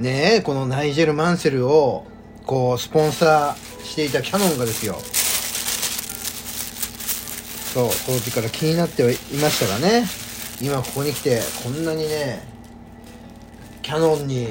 [0.00, 2.06] ねえこのナイジェル・マンセルを
[2.46, 4.94] こうスポンサーしていたキャノンがですよ。
[7.74, 10.06] そう当時から気になってはいましたがね。
[10.62, 12.42] 今ここに来てこんなにね
[13.82, 14.48] キャノンに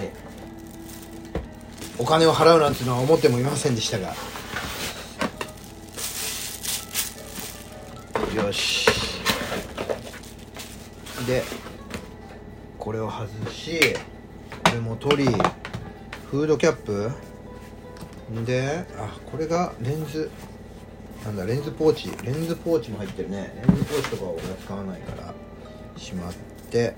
[1.97, 4.09] お金を払うなんていうのは思ってもいませんでしたが。
[8.35, 8.87] よし。
[11.25, 11.43] で
[12.77, 13.95] これを外し
[14.69, 15.29] これも取り
[16.29, 17.09] フードキャップ。
[18.45, 20.29] であこれがレンズ。
[21.25, 22.11] なんだレンズポーチ。
[22.23, 23.51] レンズポーチも入ってるね。
[23.67, 25.33] レンズポーチとかは俺は使わないから。
[25.97, 26.33] しまっ
[26.69, 26.93] て。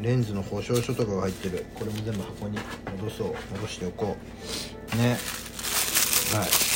[0.00, 1.66] レンズの保証書とかが入ってる。
[1.74, 2.58] これも全部箱に
[3.00, 3.34] 戻そう。
[3.56, 4.16] 戻しておこ
[4.94, 4.96] う。
[4.96, 5.08] ね。
[5.10, 5.18] はい。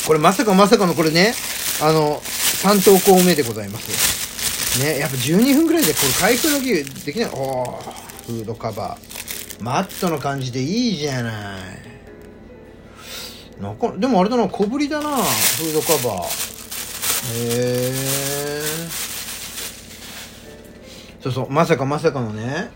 [0.05, 1.33] これまさかまさかのこれね。
[1.81, 4.83] あの3等項目でございます。
[4.85, 4.99] ね。
[4.99, 7.31] やっぱ12分ぐらいでこれ開封の儀できない。
[7.33, 8.00] おお
[8.31, 9.63] フードカバー。
[9.63, 11.63] マットの感じでいいじゃない。
[13.61, 16.27] なかでもあれだな小ぶりだなフードカバー。
[17.35, 18.63] へえ
[21.21, 22.71] そうそうまさかまさかのね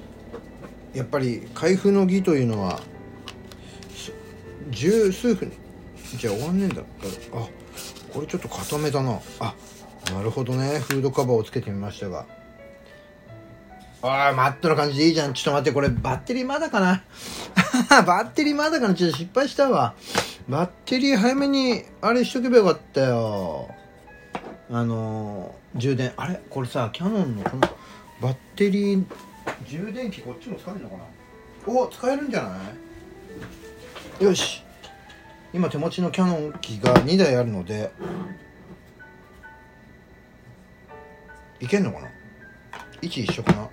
[0.92, 2.80] やっぱり開封の儀というのは
[4.70, 5.52] 十数分
[6.18, 6.82] じゃあ終わんねえんだ
[7.32, 7.48] あ
[8.12, 9.20] これちょっと固めだな。
[9.38, 9.54] あ
[10.12, 12.26] なるほどねフードカバーをつけてみましたが。
[14.06, 15.32] ああマットな感じでいいじゃん。
[15.32, 17.02] ちょっと待ってこれバッテリーまだかな？
[18.04, 18.94] バッテリーまだかな？
[18.94, 19.94] ちょっと失敗したわ。
[20.46, 23.74] バッテリー早めにあれしとけばよかったよ。
[24.70, 26.12] あのー、充電。
[26.18, 26.38] あれ？
[26.50, 27.62] これさキャノンのこの
[28.20, 29.04] バッテリー
[29.66, 31.04] 充電器こっちも使えるのかな？
[31.66, 32.58] お使えるんじゃな
[34.20, 34.24] い？
[34.24, 34.62] よし。
[35.54, 37.90] 今手持ちのキャノン機が2台あるので
[41.58, 42.08] いけんのかな？
[43.00, 43.66] 位置一緒かな？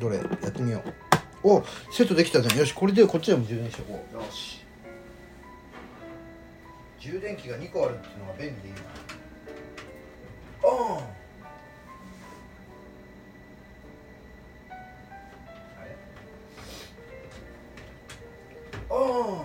[0.00, 0.82] どれやってみよ
[1.44, 1.48] う。
[1.48, 1.62] お
[1.92, 2.58] セットできたじゃん。
[2.58, 4.64] よしこれでこっちでも充電しとこうよし。
[6.98, 8.54] 充電器が2個あるっていうのが便利。
[8.62, 8.80] でいいな
[10.62, 10.66] あ
[18.90, 19.44] あお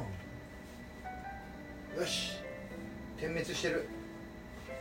[2.00, 2.40] よし。
[3.20, 3.88] 点滅してる。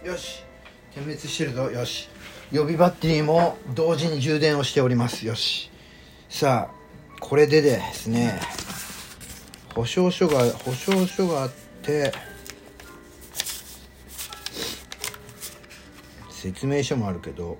[0.04, 0.44] よし。
[0.92, 1.70] 点滅してるぞ。
[1.70, 2.08] よし
[2.54, 5.26] 予備バッテリーも同時に充電をしております。
[5.26, 5.72] よし。
[6.28, 6.74] さあ
[7.18, 8.40] これでですね
[9.74, 11.50] 保証書が保証書があっ
[11.82, 12.12] て
[16.30, 17.58] 説明書もあるけど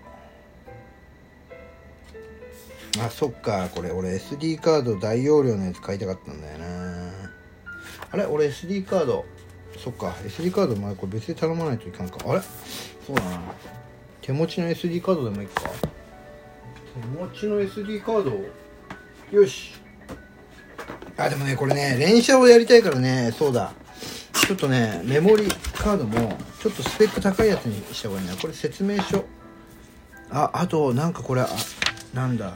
[3.01, 7.11] あそっかこれ俺 SD カード大容量のやつ買いたかったんだよな。
[8.13, 8.27] あれ？
[8.27, 9.25] 俺 SD カード
[9.77, 12.19] そっか SD カード前これ別で頼まないといかんか。
[12.27, 12.41] あれ？
[13.05, 13.41] そうだな。
[14.25, 15.61] 手持ちの SD カードでもいいか？
[15.61, 19.39] 手持ちの SD カード？
[19.39, 19.75] よし。
[21.19, 23.35] あでもねこれね連射をやりたいからね。
[23.39, 23.75] そうだ。
[24.33, 28.35] ちょっとねメモリカードもちょっとスペック高いやつにした方がいいな。
[28.37, 29.27] これ説明書。
[30.31, 31.49] ああとなんかこれあ
[32.15, 32.55] なんだ。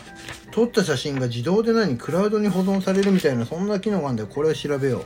[0.50, 1.98] 撮った写真が自動で何？
[1.98, 4.28] クラウドに保存されるみたいなそんな機能があるんだよ。
[4.34, 5.04] これを調べよう。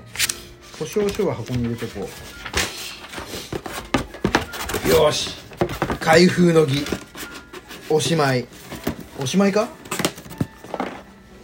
[0.79, 2.07] 保証書は箱に入れてこ
[4.87, 4.89] う。
[4.89, 5.43] よし。
[6.01, 6.85] 開封の儀。
[7.89, 8.47] おしまい。
[9.21, 9.69] おしまいか？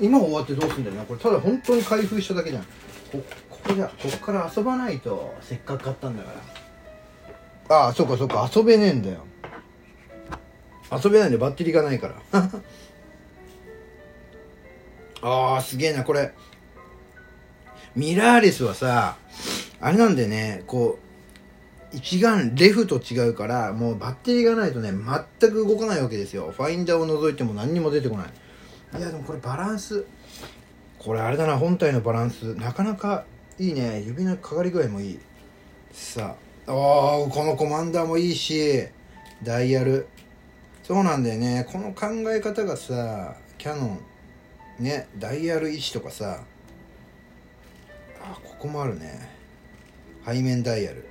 [0.00, 1.04] 今終わってどうすんだよな。
[1.04, 2.62] これただ本当に開封しただけじゃん。
[2.62, 2.68] こ
[3.50, 6.32] ここじゃこっから遊ばないとせっかく買ったんだか
[7.68, 7.76] ら。
[7.76, 8.48] ああそうかそうか。
[8.54, 9.24] 遊べねえんだよ。
[10.90, 12.14] 遊べないんでバッテリーがないから。
[15.20, 16.32] ああすげえなこれ。
[17.96, 19.16] ミラーレスはさ
[19.80, 20.62] あれなんでね。
[20.66, 21.07] こう
[21.92, 24.92] 一眼レフと違うからもうバッテリーがないとね
[25.40, 26.52] 全く動かないわけですよ。
[26.56, 28.98] ファインダーを除いても何にも出てこない。
[28.98, 30.04] いやでもこれバランス。
[30.98, 32.54] これあれだな本体のバランス。
[32.56, 33.24] なかなか
[33.58, 34.02] いいね。
[34.02, 35.18] 指のかかり具合もいい。
[35.92, 36.34] さ
[36.66, 36.72] あ。
[36.72, 38.86] おこのコマンダーもいいし。
[39.42, 40.06] ダイヤル。
[40.82, 41.66] そうなんだよね。
[41.70, 43.98] この考え方がさキャノ
[44.80, 44.84] ン。
[44.84, 45.08] ね。
[45.18, 46.42] ダイヤル1とかさ。
[48.20, 49.30] あここもあるね。
[50.26, 51.04] 背面ダイヤル。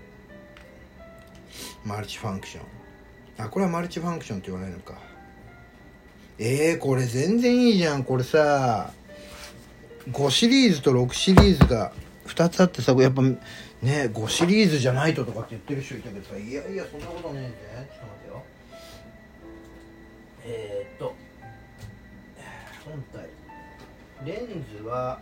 [1.85, 2.63] マルチファンクション。
[3.37, 4.95] あこれはマルチファンクションって言わないのか。
[6.39, 8.03] えー、これ全然いいじゃん。
[8.03, 8.91] これさ
[10.11, 11.91] 5シリーズと6シリーズが
[12.27, 13.37] 2つあってさやっぱね
[13.81, 17.87] 5シリーズじゃないととかって言ってる人いたけどさいやいやそんなことねえんだよ。
[17.89, 18.43] ちょっと待ってよ。
[20.45, 21.15] えー、っと
[22.85, 23.29] 本体。
[24.25, 25.19] レンズは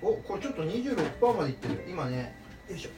[0.00, 1.84] おこれちょっと26%までいってる。
[1.88, 2.34] 今ね
[2.68, 2.90] よいしょ。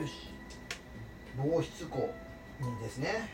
[0.00, 0.28] よし。
[1.36, 2.14] 防湿庫
[2.60, 3.28] にですね。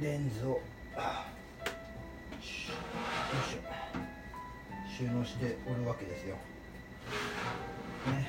[0.00, 0.48] レンズを。
[0.48, 0.60] よ
[2.40, 3.96] いしょ。
[4.96, 6.36] 収納しておるわけですよ、
[8.06, 8.26] ね、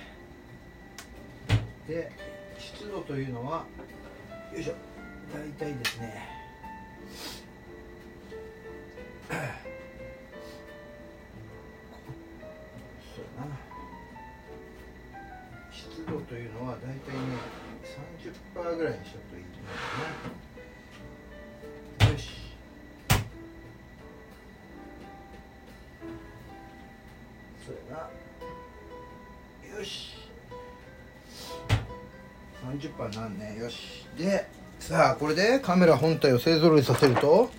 [1.87, 2.11] で
[2.59, 3.63] 湿度というのは
[4.53, 4.73] よいしょ。
[5.33, 6.36] 大体ですね。
[16.37, 16.97] いうのは大体ね
[18.55, 19.67] 30%ぐらいにしとくといいと思
[21.99, 22.29] うかなよし
[27.65, 27.97] そうや
[29.73, 30.17] なよし
[32.65, 34.47] 30%なんねよしで
[34.79, 37.49] さあこれでカメラ本体を勢ぞろいさせると。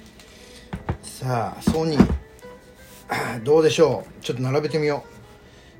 [1.02, 4.22] さあソニーどうでしょう？
[4.22, 5.04] ちょっと並べてみよ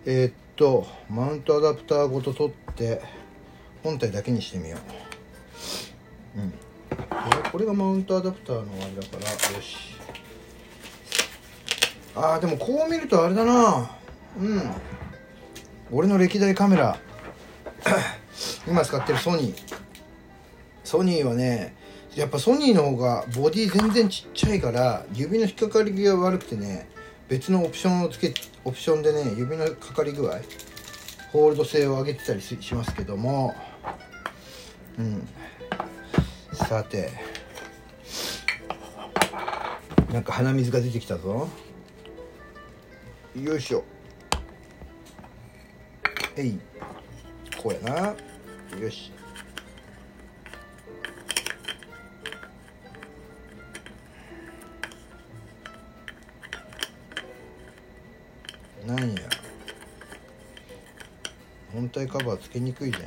[0.04, 0.10] う。
[0.10, 3.00] えー、っとマウントアダプターごと取って
[3.84, 4.76] 本体だけにしてみよ
[6.36, 6.40] う。
[6.40, 6.52] うん。
[7.52, 9.76] これがマウントアダプターのあれだからよし。
[12.16, 13.90] あーでもこう見るとあれだな。
[14.36, 14.62] うん。
[15.92, 16.98] 俺の歴代カメラ。
[18.66, 19.76] 今使ってるソニー。
[20.82, 21.76] ソニーはね
[22.16, 26.88] やっぱソニーの方がボディ全然ちっちゃいから指の引っかかりが悪くてね
[27.28, 28.32] 別のオプションをつけ
[28.64, 30.40] オプションでね指のかかり具合
[31.30, 33.54] ホールド性を上げてたりしますけども。
[34.98, 35.28] うん。
[36.54, 37.12] さて。
[40.10, 41.48] なんか鼻水が出てきたぞ。
[43.36, 43.84] よいしょ。
[46.34, 46.58] えい。
[47.62, 48.14] こうやな。
[48.80, 49.12] よし。
[58.88, 59.20] なんや。
[61.74, 63.02] 本体カバーつけにくいじゃん。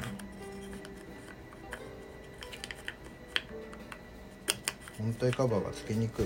[5.00, 6.26] 本体カバーがつけにくい。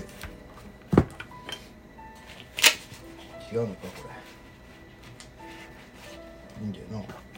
[3.49, 4.09] 違うのかこ
[6.59, 6.61] れ。
[6.61, 7.34] いいんだよな。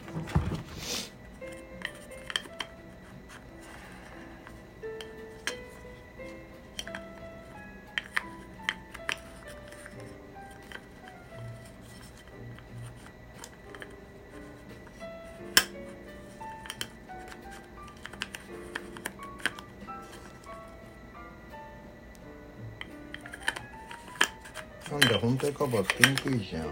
[24.98, 26.62] んだ本体カバーつけにくいじゃん。
[26.62, 26.64] あ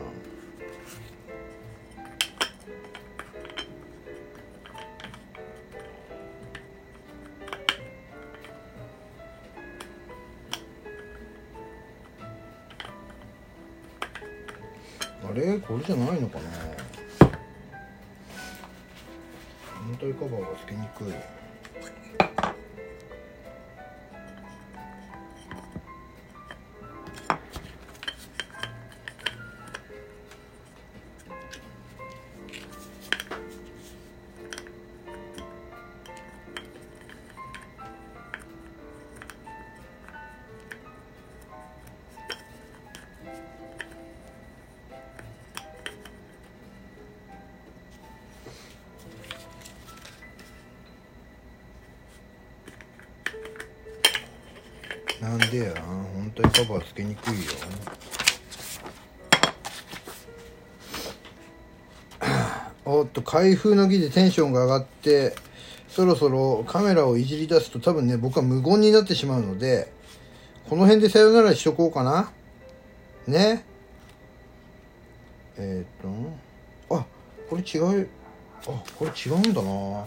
[15.33, 15.59] れ？
[15.61, 16.51] これじゃないのかな？
[19.87, 21.13] 本体カバーがつけにくい。
[55.59, 55.83] なんでや。
[55.83, 57.53] 本体カバーつけにくいよ。
[62.85, 65.35] おっと開封の儀でテンションが上がって
[65.89, 69.93] そろそろカメラをいじり出すと多分ね僕は無言になってしまうので
[70.69, 72.31] この辺でさよならしとこうかな。
[73.27, 73.65] ね。
[75.59, 76.09] えっ、と
[76.95, 77.07] あ
[77.49, 78.09] これ違う。
[78.69, 80.07] あこれ違うんだな。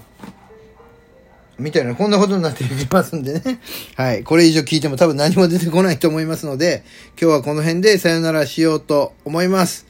[1.60, 3.60] みたいな、こんなことになっていきますんでね。
[3.96, 4.24] はい。
[4.24, 6.84] これ以上聞いても多分何も出てこないと思いますので、
[7.22, 9.86] 今日はこの辺でさよならしようと思います。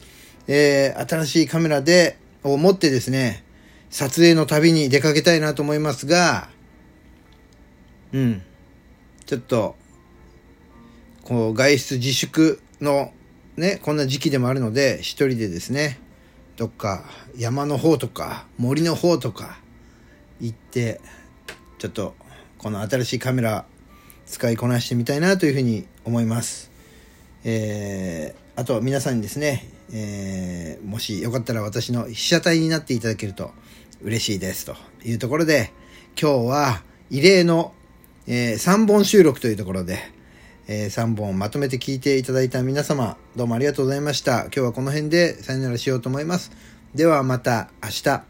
[0.48, 3.44] えー、新しいカメラで、を持ってですね、
[3.90, 6.50] 撮影の旅に出かけたいなと思いますが、
[8.14, 8.42] うん。
[9.26, 9.76] ちょっと、
[11.24, 13.12] こう、外出自粛の
[13.58, 16.00] ね、こんな時期でもあるので、一人でですね、
[16.56, 17.04] どっか
[17.38, 19.60] 山の方とか森の方とか
[20.40, 21.02] 行って、
[21.80, 22.14] ちょっと
[22.58, 23.66] この新しいカメラ
[24.26, 26.70] 使いこなしてみたいなというふうに思います。
[27.46, 33.52] えー、あと皆さんにですね、えー、もしよかったら私の被写体になっていただけると
[34.02, 35.72] 嬉しいですというところで、
[36.22, 37.74] 今日は異例の、
[38.28, 40.00] えー、3本収録というところで、
[40.68, 44.42] えー、3本まとめて聞いていただいた皆様、どうもありがとうございました。
[44.42, 46.52] 今日はこの辺でさよならしようと思います。
[46.94, 48.29] ではまた明日。